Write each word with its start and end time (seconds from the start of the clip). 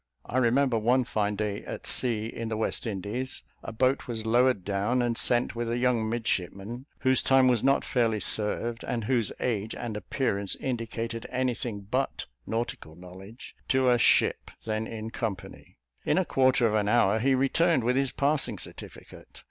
I 0.25 0.39
remember, 0.39 0.79
one 0.79 1.03
fine 1.03 1.35
day 1.35 1.63
at 1.63 1.85
sea, 1.85 2.25
in 2.25 2.49
the 2.49 2.57
West 2.57 2.87
Indies, 2.87 3.43
a 3.61 3.71
boat 3.71 4.07
was 4.07 4.25
lowered 4.25 4.65
down, 4.65 4.99
and 4.99 5.15
sent 5.15 5.55
with 5.55 5.69
a 5.69 5.77
young 5.77 6.09
midshipman 6.09 6.87
(whose 7.01 7.21
time 7.21 7.47
was 7.47 7.63
not 7.63 7.85
fairly 7.85 8.19
served, 8.19 8.83
and 8.83 9.03
whose 9.03 9.31
age 9.39 9.75
and 9.75 9.95
appearance 9.95 10.55
indicated 10.55 11.27
anything 11.29 11.81
but 11.81 12.25
nautical 12.47 12.95
knowledge) 12.95 13.55
to 13.67 13.91
a 13.91 13.99
ship 13.99 14.49
then 14.65 14.87
in 14.87 15.11
company; 15.11 15.77
in 16.03 16.17
a 16.17 16.25
quarter 16.25 16.65
of 16.65 16.73
an 16.73 16.89
hour 16.89 17.19
he 17.19 17.35
returned, 17.35 17.83
with 17.83 17.95
his 17.95 18.09
passing 18.11 18.57
certificate. 18.57 19.39